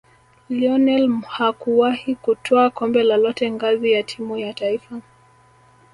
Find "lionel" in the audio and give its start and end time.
0.49-1.07